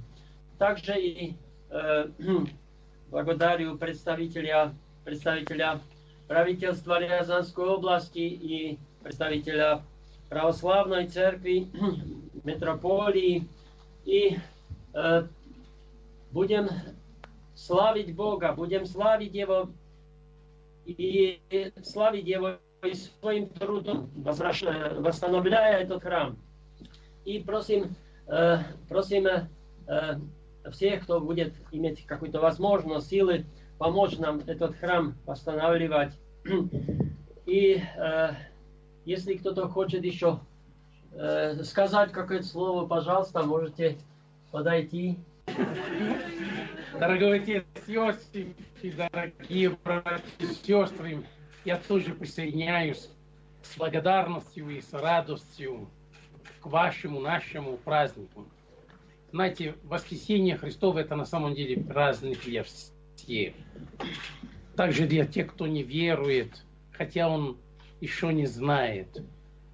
[0.58, 1.36] Также и
[1.70, 2.08] э,
[3.12, 5.80] благодарю представителя, представителя
[6.28, 9.82] правительства Рязанской области и представителя
[10.30, 11.68] православной церкви,
[12.44, 13.48] метрополии.
[14.06, 14.38] И
[14.94, 15.24] э,
[16.32, 16.70] будем
[17.56, 19.70] славить Бога, будем славить Его
[20.86, 21.40] и
[21.84, 26.38] славить Его и своим трудом, восстановляя этот храм.
[27.26, 27.96] И просим,
[28.28, 30.16] э, просим э,
[30.72, 33.46] всех, кто будет иметь какую-то возможность, силы,
[33.78, 36.14] помочь нам этот храм восстанавливать.
[37.46, 38.30] И э,
[39.06, 40.40] если кто-то хочет еще
[41.14, 43.98] э, сказать какое-то слово, пожалуйста, можете
[44.52, 45.18] подойти.
[47.00, 48.48] Дорогой отец Иосиф
[48.82, 51.24] и дорогие братья и сестры,
[51.66, 53.10] я тоже присоединяюсь
[53.64, 55.90] с благодарностью и с радостью
[56.62, 58.46] к вашему, нашему празднику.
[59.32, 63.54] Знаете, воскресение Христово– это на самом деле праздник для всех.
[64.76, 67.58] Также для тех, кто не верует, хотя он
[68.02, 69.22] еще не знает.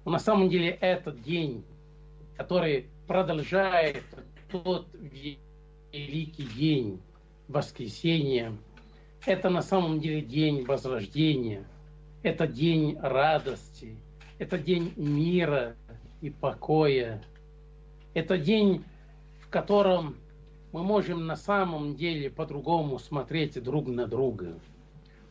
[0.04, 1.64] Но на самом деле этот день,
[2.36, 4.04] который продолжает
[4.50, 4.88] тот
[5.92, 7.00] великий день
[7.48, 8.56] воскресения,
[9.24, 11.66] это на самом деле день возрождения,
[12.22, 13.96] это день радости,
[14.38, 15.76] это день мира
[16.20, 17.22] и покоя,
[18.12, 18.84] это день,
[19.46, 20.16] в котором
[20.72, 24.58] мы можем на самом деле по-другому смотреть друг на друга.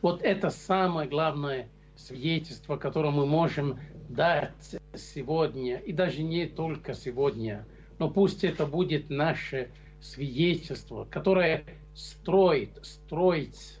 [0.00, 7.66] Вот это самое главное свидетельство, которое мы можем дать сегодня, и даже не только сегодня,
[7.98, 9.68] но пусть это будет наше
[10.00, 11.64] свидетельство, которое
[11.94, 13.80] строит, строит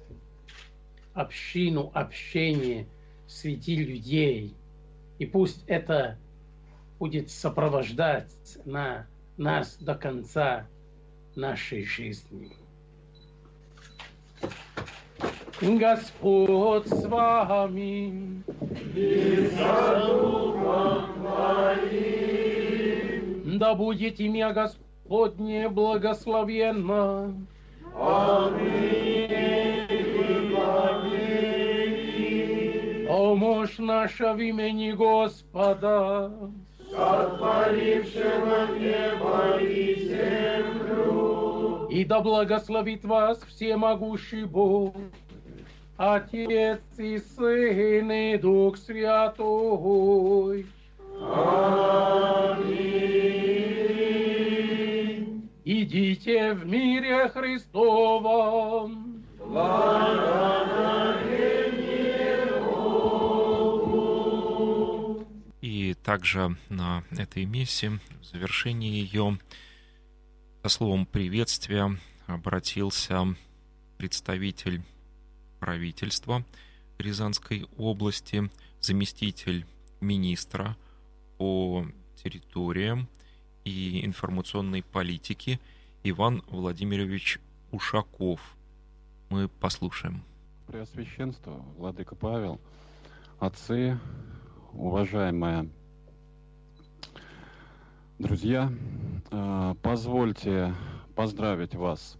[1.14, 2.86] общину, общение
[3.26, 4.54] среди людей.
[5.18, 6.18] И пусть это
[6.98, 8.32] будет сопровождать
[8.64, 9.06] на
[9.36, 10.66] нас до конца
[11.34, 12.52] нашей жизни.
[15.60, 18.42] Господь с вами.
[18.94, 19.56] И с
[20.06, 22.38] Духом Твоим.
[23.58, 27.34] Да будет имя Господне благословенно.
[27.94, 29.16] Аминь.
[33.08, 36.30] О мощь наша в имени Господа,
[36.90, 41.88] сотворившего небо и землю.
[41.90, 44.94] И да благословит вас всемогущий Бог,
[45.96, 50.66] Отец и Сын и Дух Святой.
[51.20, 52.96] Аминь.
[55.64, 59.24] Идите в мире Христовом.
[59.40, 59.52] И
[66.06, 69.40] также на этой мессе, в завершении ее,
[70.62, 71.98] со словом приветствия
[72.28, 73.34] обратился
[73.98, 74.84] представитель
[75.58, 76.44] правительства
[76.98, 78.48] Рязанской области,
[78.80, 79.66] заместитель
[80.00, 80.76] министра
[81.38, 81.84] по
[82.22, 83.08] территориям
[83.64, 85.58] и информационной политике
[86.04, 87.40] Иван Владимирович
[87.72, 88.56] Ушаков.
[89.28, 90.22] Мы послушаем.
[90.68, 92.60] Преосвященство, Владыка Павел,
[93.40, 93.98] отцы,
[94.72, 95.68] уважаемые
[98.18, 98.72] друзья,
[99.30, 100.74] э, позвольте
[101.14, 102.16] поздравить вас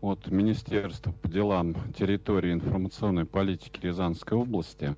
[0.00, 4.94] от Министерства по делам территории информационной политики Рязанской области.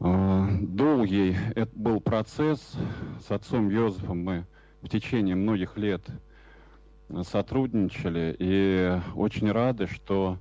[0.00, 2.72] Э, долгий это был процесс.
[3.24, 4.46] С отцом Йозефом мы
[4.82, 6.02] в течение многих лет
[7.22, 10.38] сотрудничали и очень рады, что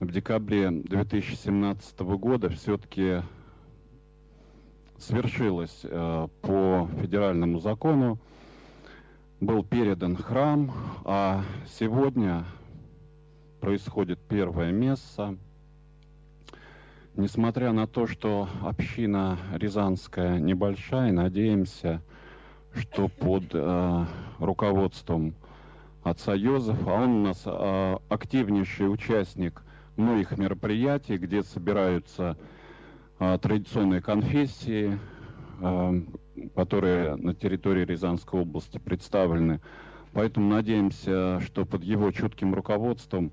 [0.00, 3.22] в декабре 2017 года все-таки
[5.00, 8.18] свершилось э, по федеральному закону
[9.40, 10.70] был передан храм,
[11.04, 12.44] а сегодня
[13.60, 15.36] происходит первое место.
[17.16, 22.02] Несмотря на то, что община Рязанская небольшая, надеемся,
[22.74, 24.04] что под э,
[24.38, 25.34] руководством
[26.02, 29.62] отца Йозефа, он у нас э, активнейший участник
[29.96, 32.36] многих мероприятий, где собираются
[33.20, 34.98] традиционные конфессии,
[35.60, 36.02] э,
[36.56, 39.60] которые на территории Рязанской области представлены.
[40.12, 43.30] Поэтому надеемся, что под его чутким руководством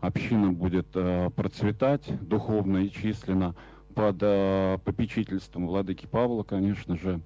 [0.00, 3.54] община будет э, процветать духовно и численно
[3.94, 7.18] под попечительством владыки Павла, конечно же.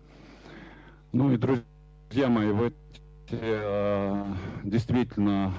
[1.10, 3.40] Ну и, друзья мои, в эти
[4.62, 5.52] действительно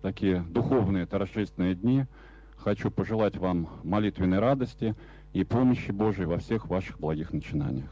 [0.00, 2.06] такие духовные торжественные дни
[2.56, 4.94] хочу пожелать вам молитвенной радости
[5.32, 7.90] и помощи Божией во всех ваших благих начинаниях.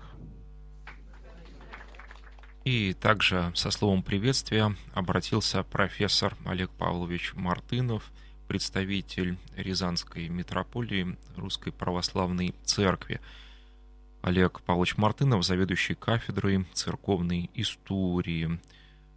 [2.65, 8.11] И также со словом приветствия обратился профессор Олег Павлович Мартынов,
[8.49, 13.21] представитель Рязанской митрополии Русской Православной Церкви.
[14.23, 18.59] Олег Павлович Мартынов, заведующий кафедрой церковной истории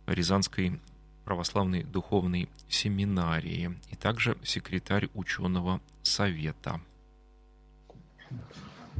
[0.05, 0.81] Рязанской
[1.23, 6.81] православной духовной семинарии и также секретарь ученого совета.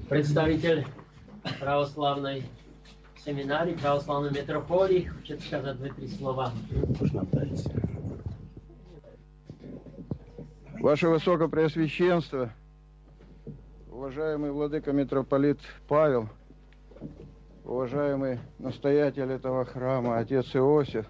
[0.10, 0.86] Представитель
[1.60, 2.44] православной
[3.26, 6.52] семинарии, православной метрополии, хочет сказать две-три слова.
[10.80, 12.52] Ваше Высокопреосвященство,
[13.92, 16.30] уважаемый владыка митрополит Павел,
[17.66, 21.06] уважаемый настоятель этого храма, отец Иосиф,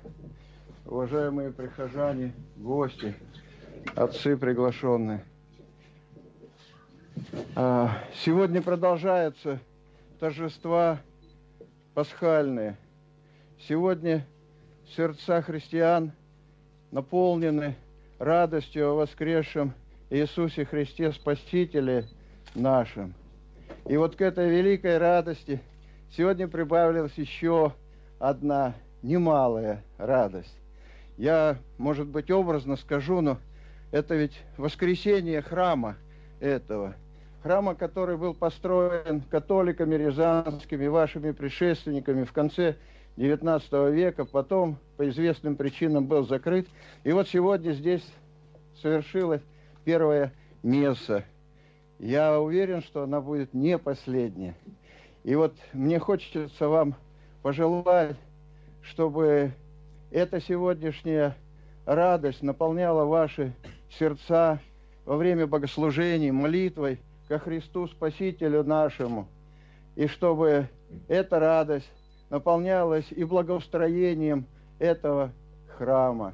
[0.86, 3.14] уважаемые прихожане, гости,
[3.96, 5.24] отцы приглашенные.
[7.60, 9.60] А, сегодня продолжаются
[10.20, 11.00] торжества
[11.96, 12.78] пасхальные.
[13.68, 14.28] Сегодня
[14.96, 16.12] сердца христиан
[16.92, 17.76] наполнены
[18.20, 19.74] радостью о воскресшем
[20.12, 22.06] Иисусе Христе Спасителе
[22.54, 23.16] нашим.
[23.88, 25.60] И вот к этой великой радости
[26.12, 27.74] сегодня прибавилась еще
[28.20, 30.56] одна немалая радость.
[31.18, 33.40] Я, может быть, образно скажу, но
[33.92, 35.98] это ведь воскресение храма
[36.40, 36.94] этого.
[37.48, 42.76] Храма, который был построен католиками рязанскими, вашими предшественниками в конце
[43.16, 46.68] XIX века, потом по известным причинам был закрыт.
[47.06, 48.06] И вот сегодня здесь
[48.82, 49.42] совершилась
[49.86, 51.24] первая месса.
[52.00, 54.54] Я уверен, что она будет не последняя.
[55.24, 56.96] И вот мне хочется вам
[57.44, 58.18] пожелать,
[58.82, 59.54] чтобы
[60.12, 61.34] эта сегодняшняя
[61.86, 63.54] радость наполняла ваши
[63.98, 64.60] сердца
[65.06, 69.28] во время богослужений, молитвой ко Христу Спасителю нашему.
[69.96, 70.70] И чтобы
[71.08, 71.92] эта радость
[72.30, 74.46] наполнялась и благоустроением
[74.80, 75.32] этого
[75.78, 76.34] храма,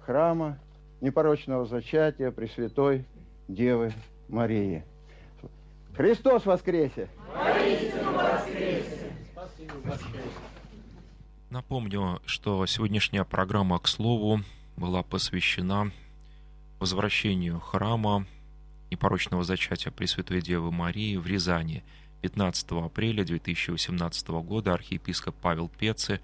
[0.00, 0.58] храма
[1.00, 3.04] непорочного зачатия Пресвятой
[3.48, 3.92] Девы
[4.28, 4.84] Марии.
[5.94, 7.08] Христос воскресе!
[11.50, 14.40] Напомню, что сегодняшняя программа «К слову»
[14.76, 15.92] была посвящена
[16.80, 18.26] возвращению храма
[18.92, 21.82] непорочного зачатия Пресвятой Девы Марии в Рязани–
[22.22, 26.20] 15 апреля 2018 года архиепископ Павел Пеце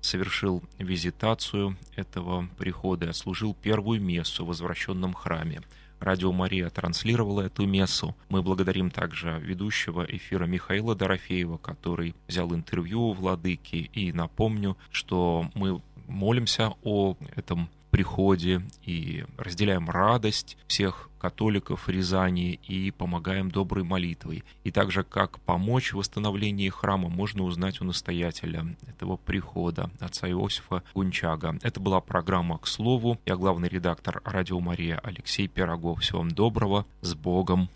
[0.00, 5.62] совершил визитацию этого прихода и отслужил первую мессу в возвращенном храме.
[5.98, 8.14] Радио Мария транслировала эту мессу.
[8.28, 13.90] Мы благодарим также ведущего эфира Михаила Дорофеева, который взял интервью у владыки.
[13.94, 22.90] И напомню, что мы молимся о этом приходе и разделяем радость всех католиков Рязани и
[22.90, 24.42] помогаем доброй молитвой.
[24.64, 30.82] И также как помочь в восстановлении храма можно узнать у настоятеля этого прихода, отца Иосифа
[30.92, 31.56] Гунчага.
[31.62, 33.20] Это была программа «К слову».
[33.26, 36.00] Я главный редактор «Радио Мария» Алексей Пирогов.
[36.00, 36.86] Всего вам доброго.
[37.00, 37.70] С Богом.